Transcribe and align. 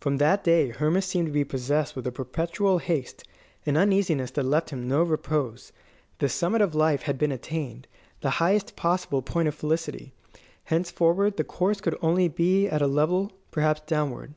From 0.00 0.16
that 0.16 0.44
day 0.44 0.70
Hermas 0.70 1.04
seemed 1.04 1.26
to 1.26 1.30
be 1.32 1.44
possessed 1.44 1.94
with 1.94 2.06
a 2.06 2.10
perpetual 2.10 2.78
haste, 2.78 3.24
an 3.66 3.76
uneasiness 3.76 4.30
that 4.30 4.44
left 4.46 4.70
him 4.70 4.88
no 4.88 5.02
repose. 5.02 5.72
The 6.20 6.28
summit 6.30 6.62
of 6.62 6.74
life 6.74 7.02
had 7.02 7.18
been 7.18 7.32
attained, 7.32 7.86
the 8.22 8.30
highest 8.40 8.76
possible 8.76 9.20
point 9.20 9.46
of 9.46 9.54
felicity. 9.54 10.14
Henceforward 10.64 11.36
the 11.36 11.44
course 11.44 11.82
could 11.82 11.98
only 12.00 12.28
be 12.28 12.66
at 12.66 12.80
a 12.80 12.86
level 12.86 13.30
perhaps 13.50 13.82
downward. 13.82 14.32